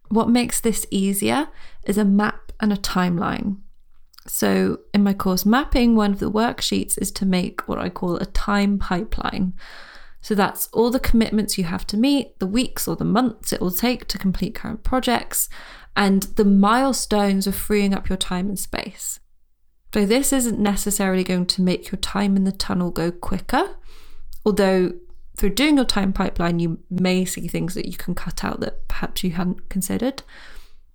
What 0.10 0.28
makes 0.28 0.60
this 0.60 0.86
easier 0.92 1.48
is 1.86 1.98
a 1.98 2.04
map 2.04 2.52
and 2.60 2.74
a 2.74 2.76
timeline. 2.76 3.60
So, 4.28 4.80
in 4.94 5.02
my 5.02 5.14
course 5.14 5.46
mapping, 5.46 5.96
one 5.96 6.12
of 6.12 6.20
the 6.20 6.32
worksheets 6.32 6.98
is 6.98 7.12
to 7.14 7.26
make 7.26 7.68
what 7.70 7.80
I 7.80 7.90
call 7.90 8.18
a 8.18 8.26
time 8.26 8.78
pipeline. 8.80 9.54
So, 10.22 10.36
that's 10.36 10.68
all 10.68 10.92
the 10.92 11.00
commitments 11.00 11.58
you 11.58 11.64
have 11.64 11.86
to 11.88 11.98
meet, 11.98 12.38
the 12.40 12.48
weeks 12.48 12.88
or 12.88 12.96
the 12.96 13.06
months 13.06 13.52
it 13.52 13.62
will 13.62 13.72
take 13.72 14.08
to 14.08 14.18
complete 14.18 14.56
current 14.56 14.84
projects, 14.84 15.50
and 15.96 16.24
the 16.24 16.46
milestones 16.46 17.48
of 17.48 17.56
freeing 17.56 17.94
up 17.94 18.08
your 18.08 18.18
time 18.18 18.48
and 18.48 18.60
space. 18.60 19.20
So, 19.94 20.06
this 20.06 20.32
isn't 20.32 20.60
necessarily 20.60 21.24
going 21.24 21.48
to 21.48 21.62
make 21.62 21.92
your 21.92 22.00
time 22.00 22.36
in 22.36 22.44
the 22.44 22.52
tunnel 22.52 22.92
go 22.92 23.12
quicker, 23.12 23.76
although 24.46 24.94
through 25.38 25.56
doing 25.56 25.78
your 25.78 25.86
time 25.86 26.14
pipeline, 26.14 26.60
you 26.60 26.80
may 26.90 27.26
see 27.26 27.48
things 27.48 27.74
that 27.74 27.88
you 27.88 27.98
can 27.98 28.14
cut 28.14 28.44
out 28.44 28.60
that 28.60 28.88
perhaps 28.88 29.24
you 29.24 29.32
hadn't 29.32 29.70
considered. 29.70 30.24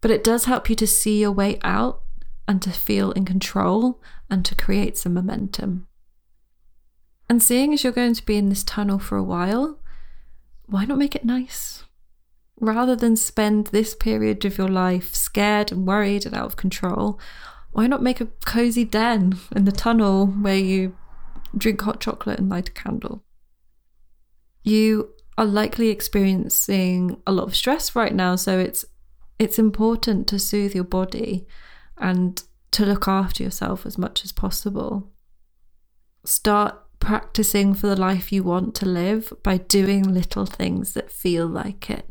But 0.01 0.11
it 0.11 0.23
does 0.23 0.45
help 0.45 0.71
you 0.71 0.77
to 0.77 0.87
see 0.87 1.21
your 1.21 1.33
way 1.33 1.59
out 1.65 2.03
and 2.47 2.63
to 2.63 2.71
feel 2.71 3.11
in 3.13 3.25
control 3.25 4.01
and 4.31 4.45
to 4.45 4.55
create 4.55 4.97
some 4.97 5.15
momentum. 5.15 5.86
And 7.29 7.43
seeing 7.43 7.73
as 7.73 7.83
you're 7.83 7.93
going 7.93 8.15
to 8.15 8.25
be 8.25 8.37
in 8.37 8.49
this 8.49 8.63
tunnel 8.63 8.99
for 8.99 9.17
a 9.17 9.23
while, 9.23 9.81
why 10.67 10.85
not 10.85 10.99
make 10.99 11.15
it 11.15 11.25
nice? 11.25 11.85
Rather 12.61 12.97
than 12.97 13.17
spend 13.17 13.69
this 13.69 13.95
period 13.95 14.45
of 14.45 14.59
your 14.59 14.69
life 14.69 15.15
scared 15.15 15.73
and 15.73 15.87
worried 15.87 16.25
and 16.25 16.35
out 16.35 16.47
of 16.47 16.57
control, 16.57 17.19
why 17.73 17.87
not 17.87 18.03
make 18.03 18.21
a 18.21 18.29
cozy 18.47 18.85
den 18.85 19.39
in 19.55 19.65
the 19.65 19.73
tunnel 19.73 20.27
where 20.27 20.57
you 20.57 20.97
drink 21.57 21.81
hot 21.83 22.01
chocolate 22.01 22.39
and 22.39 22.49
light 22.49 22.69
a 22.69 22.73
candle? 22.73 23.25
You 24.63 25.11
are 25.37 25.45
likely 25.45 25.91
experiencing 25.91 27.21
a 27.27 27.33
lot 27.33 27.49
of 27.49 27.57
stress 27.57 27.95
right 27.95 28.15
now, 28.15 28.37
so 28.37 28.59
it's 28.59 28.85
it's 29.39 29.59
important 29.59 30.27
to 30.29 30.39
soothe 30.39 30.75
your 30.75 30.85
body 30.85 31.47
and 31.99 32.43
to 32.71 32.87
look 32.87 33.07
after 33.07 33.43
yourself 33.43 33.85
as 33.85 33.99
much 33.99 34.25
as 34.25 34.33
possible. 34.33 35.13
Start 36.25 36.79
practicing 37.07 37.73
for 37.73 37.87
the 37.87 37.95
life 37.95 38.33
you 38.33 38.43
want 38.43 38.75
to 38.75 38.85
live 38.85 39.33
by 39.45 39.57
doing 39.57 40.03
little 40.03 40.45
things 40.45 40.93
that 40.95 41.09
feel 41.09 41.47
like 41.47 41.89
it. 41.89 42.11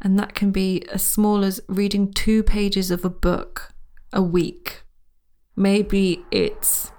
And 0.00 0.18
that 0.18 0.34
can 0.34 0.50
be 0.50 0.84
as 0.88 1.04
small 1.04 1.44
as 1.44 1.60
reading 1.68 2.12
two 2.12 2.42
pages 2.42 2.90
of 2.90 3.04
a 3.04 3.08
book 3.08 3.72
a 4.12 4.20
week. 4.20 4.82
Maybe 5.54 6.24
it's 6.32 6.90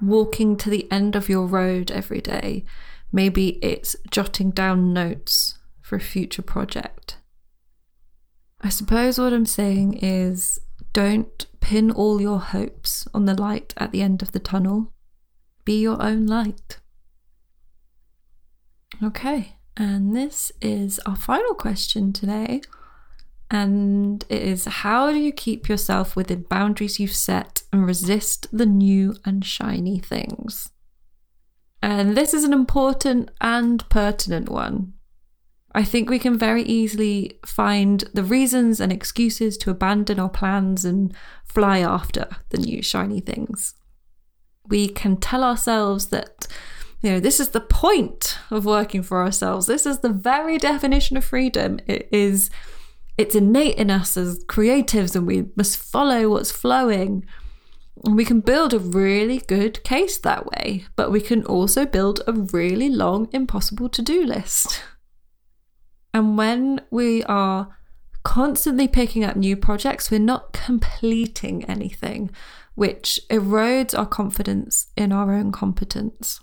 walking 0.00 0.56
to 0.58 0.70
the 0.70 0.86
end 0.92 1.16
of 1.16 1.28
your 1.28 1.44
road 1.44 1.90
every 1.90 2.20
day. 2.20 2.64
Maybe 3.10 3.58
it's 3.64 3.96
jotting 4.08 4.52
down 4.52 4.92
notes 4.92 5.58
for 5.80 5.96
a 5.96 6.00
future 6.00 6.40
project. 6.40 7.18
I 8.60 8.68
suppose 8.68 9.18
what 9.18 9.32
I'm 9.32 9.44
saying 9.44 9.94
is 9.94 10.60
don't 10.92 11.46
pin 11.58 11.90
all 11.90 12.20
your 12.20 12.38
hopes 12.38 13.08
on 13.12 13.24
the 13.24 13.34
light 13.34 13.74
at 13.76 13.90
the 13.90 14.02
end 14.02 14.22
of 14.22 14.30
the 14.30 14.38
tunnel. 14.38 14.92
Be 15.64 15.80
your 15.80 16.00
own 16.00 16.26
light. 16.28 16.78
Okay, 19.02 19.56
and 19.76 20.14
this 20.14 20.52
is 20.60 21.00
our 21.06 21.16
final 21.16 21.54
question 21.54 22.12
today. 22.12 22.60
And 23.50 24.24
it 24.28 24.42
is 24.42 24.64
how 24.64 25.10
do 25.10 25.18
you 25.18 25.32
keep 25.32 25.68
yourself 25.68 26.16
within 26.16 26.42
boundaries 26.42 26.98
you've 26.98 27.14
set 27.14 27.62
and 27.72 27.86
resist 27.86 28.46
the 28.50 28.64
new 28.64 29.14
and 29.24 29.44
shiny 29.44 29.98
things? 29.98 30.70
And 31.82 32.16
this 32.16 32.32
is 32.32 32.44
an 32.44 32.52
important 32.52 33.30
and 33.40 33.86
pertinent 33.90 34.48
one 34.48 34.94
I 35.74 35.84
think 35.84 36.10
we 36.10 36.18
can 36.18 36.38
very 36.38 36.62
easily 36.62 37.38
find 37.46 38.04
the 38.12 38.24
reasons 38.24 38.78
and 38.78 38.92
excuses 38.92 39.56
to 39.58 39.70
abandon 39.70 40.20
our 40.20 40.28
plans 40.28 40.84
and 40.84 41.14
fly 41.44 41.78
after 41.78 42.28
the 42.50 42.58
new 42.58 42.82
shiny 42.82 43.20
things. 43.20 43.74
We 44.66 44.88
can 44.88 45.16
tell 45.16 45.42
ourselves 45.42 46.08
that, 46.08 46.46
you 47.02 47.10
know, 47.10 47.20
this 47.20 47.40
is 47.40 47.48
the 47.48 47.60
point 47.60 48.38
of 48.50 48.64
working 48.64 49.02
for 49.02 49.22
ourselves. 49.22 49.66
This 49.66 49.86
is 49.86 49.98
the 49.98 50.08
very 50.08 50.56
definition 50.56 51.16
of 51.16 51.24
freedom. 51.24 51.80
It 51.86 52.08
is 52.12 52.48
it's 53.18 53.34
innate 53.34 53.76
in 53.76 53.90
us 53.90 54.16
as 54.16 54.44
creatives 54.44 55.14
and 55.14 55.26
we 55.26 55.46
must 55.56 55.76
follow 55.76 56.30
what's 56.30 56.50
flowing. 56.50 57.26
And 58.04 58.16
we 58.16 58.24
can 58.24 58.40
build 58.40 58.72
a 58.72 58.78
really 58.78 59.38
good 59.40 59.84
case 59.84 60.16
that 60.18 60.46
way, 60.46 60.86
but 60.96 61.10
we 61.10 61.20
can 61.20 61.44
also 61.44 61.84
build 61.84 62.22
a 62.26 62.32
really 62.32 62.88
long, 62.88 63.28
impossible 63.32 63.88
to 63.90 64.02
do 64.02 64.24
list. 64.24 64.82
And 66.14 66.38
when 66.38 66.80
we 66.90 67.22
are 67.24 67.76
constantly 68.22 68.88
picking 68.88 69.24
up 69.24 69.36
new 69.36 69.56
projects, 69.56 70.10
we're 70.10 70.20
not 70.20 70.52
completing 70.52 71.64
anything, 71.64 72.30
which 72.74 73.20
erodes 73.28 73.96
our 73.96 74.06
confidence 74.06 74.86
in 74.96 75.12
our 75.12 75.32
own 75.32 75.52
competence. 75.52 76.40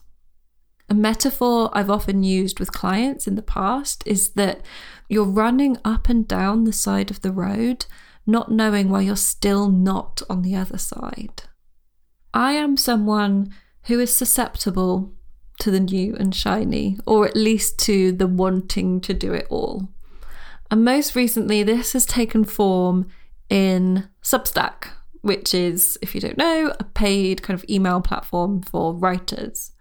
A 0.89 0.95
metaphor 0.95 1.69
I've 1.73 1.91
often 1.91 2.23
used 2.23 2.59
with 2.59 2.71
clients 2.71 3.27
in 3.27 3.35
the 3.35 3.43
past 3.43 4.01
is 4.07 4.31
that 4.31 4.61
you're 5.07 5.23
running 5.23 5.77
up 5.85 6.09
and 6.09 6.27
down 6.27 6.63
the 6.63 6.73
side 6.73 7.11
of 7.11 7.21
the 7.21 7.31
road, 7.31 7.85
not 8.25 8.51
knowing 8.51 8.89
why 8.89 9.01
you're 9.01 9.15
still 9.15 9.69
not 9.69 10.23
on 10.29 10.41
the 10.41 10.55
other 10.55 10.79
side. 10.79 11.43
I 12.33 12.53
am 12.53 12.75
someone 12.75 13.53
who 13.83 13.99
is 13.99 14.15
susceptible 14.15 15.13
to 15.59 15.69
the 15.69 15.79
new 15.79 16.15
and 16.15 16.33
shiny, 16.33 16.97
or 17.05 17.27
at 17.27 17.35
least 17.35 17.77
to 17.79 18.11
the 18.11 18.27
wanting 18.27 18.99
to 19.01 19.13
do 19.13 19.33
it 19.33 19.45
all. 19.49 19.89
And 20.71 20.83
most 20.83 21.15
recently, 21.15 21.61
this 21.63 21.93
has 21.93 22.05
taken 22.05 22.43
form 22.45 23.07
in 23.49 24.09
Substack, 24.23 24.87
which 25.21 25.53
is, 25.53 25.99
if 26.01 26.15
you 26.15 26.21
don't 26.21 26.37
know, 26.37 26.73
a 26.79 26.83
paid 26.83 27.43
kind 27.43 27.59
of 27.59 27.65
email 27.69 28.01
platform 28.01 28.61
for 28.61 28.95
writers. 28.95 29.71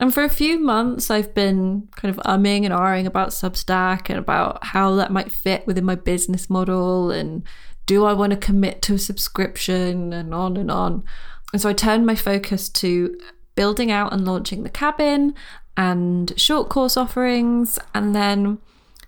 And 0.00 0.14
for 0.14 0.24
a 0.24 0.30
few 0.30 0.58
months, 0.58 1.10
I've 1.10 1.34
been 1.34 1.86
kind 1.94 2.16
of 2.16 2.24
umming 2.24 2.64
and 2.64 2.72
ahhing 2.72 3.04
about 3.04 3.28
Substack 3.28 4.08
and 4.08 4.18
about 4.18 4.64
how 4.64 4.94
that 4.94 5.12
might 5.12 5.30
fit 5.30 5.66
within 5.66 5.84
my 5.84 5.94
business 5.94 6.48
model 6.48 7.10
and 7.10 7.42
do 7.84 8.06
I 8.06 8.14
want 8.14 8.30
to 8.30 8.38
commit 8.38 8.80
to 8.82 8.94
a 8.94 8.98
subscription 8.98 10.14
and 10.14 10.32
on 10.32 10.56
and 10.56 10.70
on. 10.70 11.04
And 11.52 11.60
so 11.60 11.68
I 11.68 11.74
turned 11.74 12.06
my 12.06 12.14
focus 12.14 12.70
to 12.70 13.18
building 13.56 13.90
out 13.90 14.12
and 14.14 14.24
launching 14.24 14.62
the 14.62 14.70
cabin 14.70 15.34
and 15.76 16.32
short 16.40 16.70
course 16.70 16.96
offerings. 16.96 17.78
And 17.94 18.14
then 18.14 18.58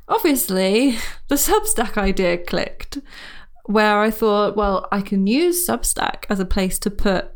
obviously 0.09 0.99
the 1.29 1.37
Substack 1.37 1.97
idea 1.97 2.37
clicked, 2.37 2.99
where 3.65 4.01
I 4.01 4.11
thought, 4.11 4.57
well, 4.57 4.89
I 4.93 5.01
can 5.01 5.27
use 5.27 5.67
Substack 5.67 6.25
as 6.29 6.39
a 6.39 6.45
place 6.45 6.79
to 6.81 6.91
put 6.91 7.33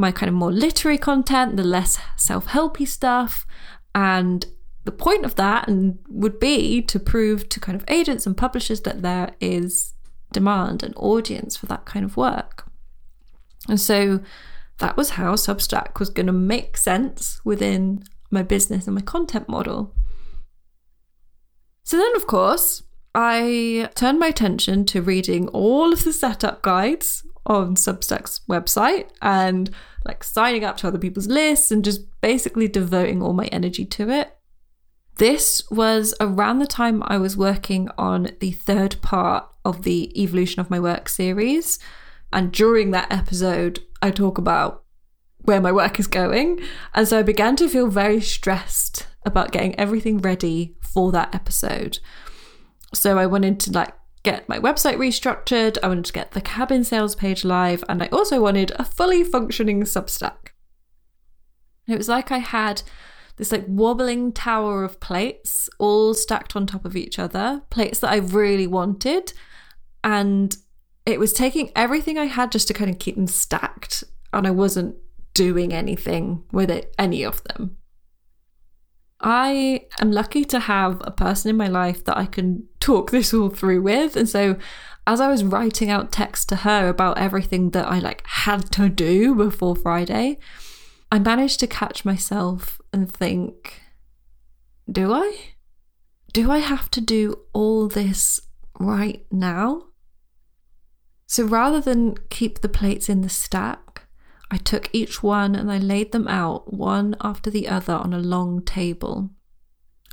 my 0.00 0.10
kind 0.10 0.28
of 0.28 0.34
more 0.34 0.50
literary 0.50 0.98
content, 0.98 1.56
the 1.56 1.62
less 1.62 1.98
self 2.16 2.48
helpy 2.48 2.88
stuff. 2.88 3.46
And 3.94 4.46
the 4.84 4.92
point 4.92 5.24
of 5.24 5.36
that 5.36 5.68
and 5.68 5.98
would 6.08 6.40
be 6.40 6.80
to 6.82 6.98
prove 6.98 7.48
to 7.50 7.60
kind 7.60 7.76
of 7.76 7.84
agents 7.88 8.26
and 8.26 8.36
publishers 8.36 8.80
that 8.82 9.02
there 9.02 9.34
is 9.40 9.94
demand 10.32 10.82
and 10.82 10.94
audience 10.96 11.56
for 11.56 11.66
that 11.66 11.84
kind 11.84 12.04
of 12.04 12.16
work. 12.16 12.66
And 13.68 13.80
so 13.80 14.20
that 14.78 14.96
was 14.96 15.10
how 15.10 15.34
Substack 15.34 15.98
was 15.98 16.08
going 16.08 16.26
to 16.26 16.32
make 16.32 16.76
sense 16.76 17.40
within 17.44 18.02
my 18.30 18.42
business 18.42 18.86
and 18.86 18.94
my 18.94 19.02
content 19.02 19.48
model. 19.48 19.94
So 21.84 21.96
then, 21.98 22.16
of 22.16 22.26
course, 22.26 22.82
I 23.14 23.90
turned 23.94 24.18
my 24.18 24.28
attention 24.28 24.84
to 24.86 25.02
reading 25.02 25.48
all 25.48 25.92
of 25.92 26.04
the 26.04 26.12
setup 26.12 26.62
guides 26.62 27.24
on 27.50 27.74
Substack's 27.74 28.40
website 28.48 29.08
and 29.20 29.70
like 30.06 30.22
signing 30.22 30.64
up 30.64 30.76
to 30.78 30.86
other 30.86 30.98
people's 30.98 31.26
lists 31.26 31.72
and 31.72 31.84
just 31.84 32.02
basically 32.20 32.68
devoting 32.68 33.22
all 33.22 33.32
my 33.32 33.46
energy 33.46 33.84
to 33.84 34.08
it. 34.08 34.36
This 35.16 35.68
was 35.68 36.14
around 36.20 36.60
the 36.60 36.66
time 36.66 37.02
I 37.06 37.18
was 37.18 37.36
working 37.36 37.90
on 37.98 38.30
the 38.38 38.52
third 38.52 38.96
part 39.02 39.46
of 39.64 39.82
the 39.82 40.22
Evolution 40.22 40.60
of 40.60 40.70
My 40.70 40.78
Work 40.78 41.08
series. 41.08 41.78
And 42.32 42.52
during 42.52 42.92
that 42.92 43.12
episode, 43.12 43.80
I 44.00 44.12
talk 44.12 44.38
about 44.38 44.84
where 45.42 45.60
my 45.60 45.72
work 45.72 45.98
is 45.98 46.06
going. 46.06 46.60
And 46.94 47.08
so 47.08 47.18
I 47.18 47.22
began 47.22 47.56
to 47.56 47.68
feel 47.68 47.88
very 47.88 48.20
stressed 48.20 49.08
about 49.26 49.50
getting 49.50 49.78
everything 49.78 50.18
ready 50.18 50.76
for 50.80 51.10
that 51.12 51.34
episode. 51.34 51.98
So 52.94 53.18
I 53.18 53.26
wanted 53.26 53.58
to 53.60 53.72
like 53.72 53.92
get 54.22 54.48
my 54.48 54.58
website 54.58 54.96
restructured, 54.96 55.78
I 55.82 55.88
wanted 55.88 56.04
to 56.06 56.12
get 56.12 56.32
the 56.32 56.40
cabin 56.40 56.84
sales 56.84 57.14
page 57.14 57.44
live, 57.44 57.82
and 57.88 58.02
I 58.02 58.06
also 58.08 58.40
wanted 58.40 58.72
a 58.76 58.84
fully 58.84 59.24
functioning 59.24 59.82
Substack. 59.82 60.48
it 61.88 61.96
was 61.96 62.08
like 62.08 62.30
I 62.30 62.38
had 62.38 62.82
this 63.36 63.52
like 63.52 63.64
wobbling 63.66 64.32
tower 64.32 64.84
of 64.84 65.00
plates 65.00 65.68
all 65.78 66.12
stacked 66.12 66.54
on 66.54 66.66
top 66.66 66.84
of 66.84 66.96
each 66.96 67.18
other, 67.18 67.62
plates 67.70 68.00
that 68.00 68.10
I 68.10 68.16
really 68.16 68.66
wanted, 68.66 69.32
and 70.04 70.56
it 71.06 71.18
was 71.18 71.32
taking 71.32 71.70
everything 71.74 72.18
I 72.18 72.26
had 72.26 72.52
just 72.52 72.68
to 72.68 72.74
kind 72.74 72.90
of 72.90 72.98
keep 72.98 73.16
them 73.16 73.26
stacked, 73.26 74.04
and 74.32 74.46
I 74.46 74.50
wasn't 74.50 74.96
doing 75.32 75.72
anything 75.72 76.44
with 76.52 76.70
it, 76.70 76.94
any 76.98 77.22
of 77.22 77.42
them. 77.44 77.78
I 79.22 79.86
am 80.00 80.12
lucky 80.12 80.44
to 80.46 80.60
have 80.60 81.00
a 81.04 81.10
person 81.10 81.50
in 81.50 81.56
my 81.56 81.68
life 81.68 82.04
that 82.04 82.16
I 82.16 82.26
can 82.26 82.68
talk 82.80 83.10
this 83.10 83.32
all 83.32 83.50
through 83.50 83.82
with. 83.82 84.16
And 84.16 84.28
so 84.28 84.56
as 85.06 85.20
I 85.20 85.28
was 85.28 85.44
writing 85.44 85.90
out 85.90 86.12
text 86.12 86.48
to 86.48 86.56
her 86.56 86.88
about 86.88 87.18
everything 87.18 87.70
that 87.70 87.86
I 87.86 87.98
like 87.98 88.26
had 88.26 88.70
to 88.72 88.88
do 88.88 89.34
before 89.34 89.76
Friday, 89.76 90.38
I 91.12 91.18
managed 91.18 91.60
to 91.60 91.66
catch 91.66 92.04
myself 92.04 92.80
and 92.92 93.10
think, 93.10 93.82
do 94.90 95.12
I? 95.12 95.36
Do 96.32 96.50
I 96.50 96.58
have 96.58 96.90
to 96.92 97.00
do 97.00 97.40
all 97.52 97.88
this 97.88 98.40
right 98.78 99.24
now? 99.30 99.86
So 101.26 101.44
rather 101.44 101.80
than 101.80 102.16
keep 102.28 102.60
the 102.60 102.68
plates 102.68 103.08
in 103.08 103.20
the 103.20 103.28
stack, 103.28 104.06
I 104.50 104.56
took 104.56 104.90
each 104.92 105.22
one 105.22 105.54
and 105.54 105.70
I 105.70 105.78
laid 105.78 106.12
them 106.12 106.26
out 106.26 106.72
one 106.72 107.16
after 107.20 107.50
the 107.50 107.68
other 107.68 107.94
on 107.94 108.12
a 108.12 108.18
long 108.18 108.62
table. 108.62 109.30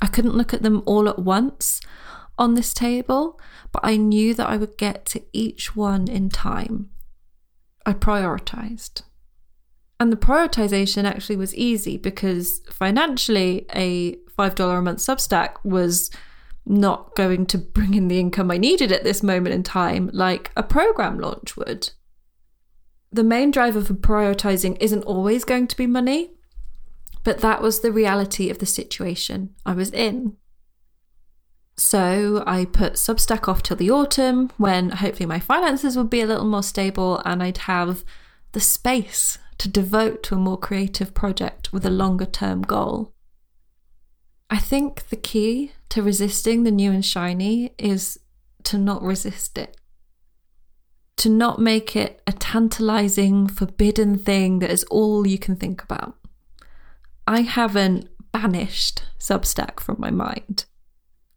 I 0.01 0.07
couldn't 0.07 0.35
look 0.35 0.53
at 0.53 0.61
them 0.61 0.83
all 0.85 1.09
at 1.09 1.19
once 1.19 1.81
on 2.37 2.53
this 2.53 2.73
table, 2.73 3.39
but 3.71 3.81
I 3.83 3.97
knew 3.97 4.33
that 4.33 4.47
I 4.47 4.57
would 4.57 4.77
get 4.77 5.05
to 5.07 5.23
each 5.33 5.75
one 5.75 6.07
in 6.07 6.29
time. 6.29 6.89
I 7.85 7.93
prioritized. 7.93 9.01
And 9.99 10.11
the 10.11 10.17
prioritization 10.17 11.05
actually 11.05 11.37
was 11.37 11.55
easy 11.55 11.97
because 11.97 12.61
financially, 12.69 13.65
a 13.73 14.17
$5 14.37 14.77
a 14.77 14.81
month 14.81 14.99
Substack 14.99 15.55
was 15.63 16.11
not 16.65 17.15
going 17.15 17.45
to 17.47 17.57
bring 17.57 17.93
in 17.93 18.07
the 18.07 18.19
income 18.19 18.51
I 18.51 18.57
needed 18.57 18.91
at 18.91 19.03
this 19.03 19.23
moment 19.23 19.55
in 19.55 19.63
time, 19.63 20.09
like 20.13 20.51
a 20.55 20.63
program 20.63 21.17
launch 21.17 21.55
would. 21.57 21.91
the 23.11 23.23
main 23.23 23.51
driver 23.51 23.81
for 23.81 23.93
prioritizing 23.93 24.77
isn't 24.79 25.03
always 25.03 25.43
going 25.43 25.67
to 25.67 25.77
be 25.77 25.87
money, 25.87 26.31
but 27.23 27.39
that 27.39 27.61
was 27.61 27.79
the 27.79 27.91
reality 27.91 28.49
of 28.49 28.59
the 28.59 28.65
situation 28.65 29.55
I 29.65 29.73
was 29.73 29.91
in. 29.91 30.35
So 31.77 32.43
I 32.47 32.65
put 32.65 32.93
Substack 32.93 33.47
off 33.47 33.61
till 33.61 33.77
the 33.77 33.91
autumn 33.91 34.51
when 34.57 34.89
hopefully 34.89 35.27
my 35.27 35.39
finances 35.39 35.95
would 35.95 36.09
be 36.09 36.21
a 36.21 36.25
little 36.25 36.45
more 36.45 36.63
stable 36.63 37.21
and 37.23 37.43
I'd 37.43 37.59
have 37.59 38.03
the 38.53 38.59
space 38.59 39.37
to 39.59 39.69
devote 39.69 40.23
to 40.23 40.35
a 40.35 40.39
more 40.39 40.57
creative 40.57 41.13
project 41.13 41.71
with 41.71 41.85
a 41.85 41.91
longer 41.91 42.25
term 42.25 42.63
goal. 42.63 43.13
I 44.49 44.57
think 44.57 45.09
the 45.09 45.15
key 45.15 45.73
to 45.89 46.01
resisting 46.01 46.63
the 46.63 46.71
new 46.71 46.91
and 46.91 47.05
shiny 47.05 47.73
is 47.77 48.19
to 48.63 48.77
not 48.77 49.03
resist 49.03 49.57
it. 49.57 49.77
To 51.17 51.29
not 51.29 51.59
make 51.59 51.95
it 51.95 52.21
a 52.25 52.31
tantalizing, 52.31 53.47
forbidden 53.47 54.17
thing 54.17 54.59
that 54.59 54.71
is 54.71 54.83
all 54.85 55.27
you 55.27 55.37
can 55.37 55.55
think 55.55 55.83
about. 55.83 56.15
I 57.27 57.41
haven't 57.41 58.09
banished 58.31 59.03
Substack 59.19 59.79
from 59.79 59.97
my 59.99 60.11
mind. 60.11 60.65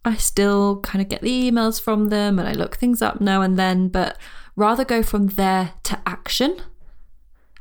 I 0.04 0.16
still 0.16 0.80
kind 0.80 1.02
of 1.02 1.08
get 1.08 1.20
the 1.20 1.50
emails 1.50 1.80
from 1.80 2.08
them 2.08 2.38
and 2.38 2.48
I 2.48 2.52
look 2.52 2.76
things 2.76 3.02
up 3.02 3.20
now 3.20 3.42
and 3.42 3.58
then, 3.58 3.88
but 3.88 4.18
rather 4.56 4.84
go 4.84 5.02
from 5.02 5.28
there 5.28 5.74
to 5.84 6.00
action, 6.06 6.62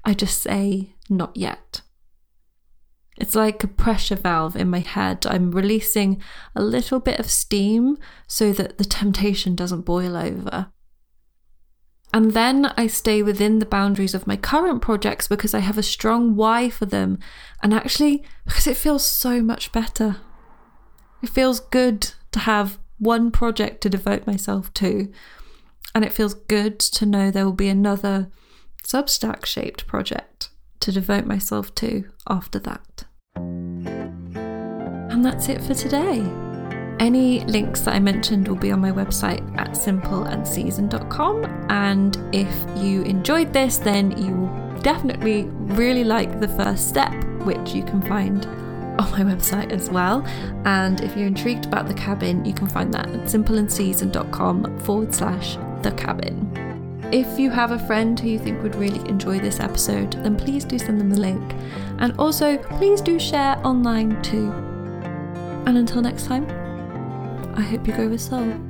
I 0.06 0.14
just 0.14 0.42
say, 0.42 0.94
not 1.10 1.36
yet. 1.36 1.82
It's 3.18 3.36
like 3.36 3.62
a 3.64 3.68
pressure 3.68 4.16
valve 4.16 4.56
in 4.56 4.70
my 4.70 4.80
head. 4.80 5.26
I'm 5.28 5.52
releasing 5.52 6.22
a 6.56 6.62
little 6.62 7.02
bit 7.02 7.20
of 7.20 7.30
steam 7.30 7.98
so 8.28 8.54
that 8.54 8.78
the 8.78 8.86
temptation 8.86 9.56
doesn't 9.56 9.82
boil 9.82 10.16
over. 10.16 10.68
And 12.14 12.32
then 12.32 12.68
I 12.78 12.88
stay 12.88 13.22
within 13.22 13.60
the 13.60 13.66
boundaries 13.66 14.16
of 14.16 14.26
my 14.26 14.38
current 14.38 14.82
projects 14.82 15.28
because 15.28 15.54
I 15.54 15.60
have 15.60 15.78
a 15.78 15.84
strong 15.84 16.36
why 16.36 16.70
for 16.70 16.86
them. 16.86 17.20
And 17.62 17.74
actually, 17.74 18.24
because 18.46 18.66
it 18.66 18.78
feels 18.78 19.06
so 19.06 19.44
much 19.44 19.74
better. 19.74 20.18
It 21.22 21.30
feels 21.30 21.60
good 21.60 22.14
to 22.32 22.40
have 22.40 22.80
one 22.98 23.32
project 23.32 23.82
to 23.82 23.90
devote 23.90 24.28
myself 24.28 24.74
to. 24.76 25.12
And 25.96 26.06
it 26.06 26.14
feels 26.14 26.34
good 26.34 26.80
to 26.80 27.06
know 27.06 27.32
there 27.32 27.46
will 27.46 27.54
be 27.54 27.70
another 27.70 28.30
Substack 28.84 29.46
shaped 29.46 29.88
project 29.88 30.50
to 30.80 30.92
devote 30.92 31.26
myself 31.26 31.74
to 31.76 32.06
after 32.28 32.60
that. 32.60 33.06
And 33.36 35.26
that's 35.26 35.50
it 35.50 35.62
for 35.64 35.74
today. 35.74 36.20
Any 37.00 37.42
links 37.46 37.82
that 37.82 37.96
I 37.96 38.00
mentioned 38.00 38.48
will 38.48 38.56
be 38.56 38.72
on 38.72 38.82
my 38.82 38.92
website 38.92 39.42
at 39.58 39.72
simpleandseason.com. 39.72 41.68
And 41.70 42.18
if 42.34 42.84
you 42.84 43.04
enjoyed 43.04 43.54
this, 43.54 43.78
then 43.78 44.12
you 44.22 44.36
will 44.36 44.82
definitely 44.82 45.44
really 45.44 46.04
like 46.04 46.40
the 46.40 46.48
first 46.50 46.90
step, 46.90 47.14
which 47.44 47.74
you 47.74 47.84
can 47.84 48.02
find 48.02 48.46
on 49.00 49.12
my 49.12 49.22
website 49.22 49.72
as 49.72 49.90
well. 49.90 50.26
And 50.66 51.02
if 51.02 51.16
you're 51.16 51.28
intrigued 51.28 51.66
about 51.66 51.88
the 51.88 51.94
cabin, 51.94 52.46
you 52.46 52.54
can 52.54 52.68
find 52.68 52.94
that 52.94 53.08
at 53.08 53.22
simpleandseason.com 53.22 54.80
forward 54.80 55.14
slash 55.14 55.56
the 55.82 55.92
cabin. 55.92 56.46
If 57.12 57.40
you 57.40 57.50
have 57.50 57.72
a 57.72 57.80
friend 57.80 58.20
who 58.20 58.30
you 58.30 58.38
think 58.38 58.62
would 58.62 58.76
really 58.76 59.00
enjoy 59.10 59.40
this 59.40 59.60
episode, 59.60 60.14
then 60.24 60.36
please 60.36 60.64
do 60.64 60.78
send 60.78 61.00
them 61.00 61.10
the 61.10 61.20
link. 61.20 61.56
And 61.98 62.14
also, 62.20 62.58
please 62.58 63.02
do 63.02 63.20
share 63.20 63.58
online 63.66 64.22
too. 64.22 64.52
And 65.66 65.78
until 65.78 66.02
next 66.02 66.28
time, 66.28 66.46
I 67.56 67.62
hope 67.62 67.88
you 67.88 67.94
grow 67.94 68.10
with 68.10 68.22
soul. 68.22 68.69